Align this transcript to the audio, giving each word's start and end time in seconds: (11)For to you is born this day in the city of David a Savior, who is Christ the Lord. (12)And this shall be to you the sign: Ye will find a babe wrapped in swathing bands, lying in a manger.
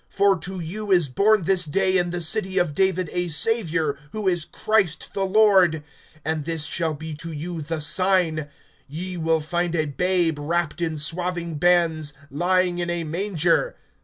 (11)For 0.17 0.41
to 0.41 0.59
you 0.59 0.89
is 0.89 1.07
born 1.07 1.43
this 1.43 1.65
day 1.65 1.95
in 1.95 2.09
the 2.09 2.21
city 2.21 2.57
of 2.57 2.73
David 2.73 3.07
a 3.13 3.27
Savior, 3.27 3.95
who 4.13 4.27
is 4.27 4.45
Christ 4.45 5.11
the 5.13 5.25
Lord. 5.27 5.83
(12)And 6.25 6.43
this 6.45 6.63
shall 6.63 6.95
be 6.95 7.13
to 7.13 7.31
you 7.31 7.61
the 7.61 7.81
sign: 7.81 8.49
Ye 8.87 9.15
will 9.15 9.41
find 9.41 9.75
a 9.75 9.85
babe 9.85 10.39
wrapped 10.39 10.81
in 10.81 10.97
swathing 10.97 11.59
bands, 11.59 12.13
lying 12.31 12.79
in 12.79 12.89
a 12.89 13.03
manger. 13.03 13.75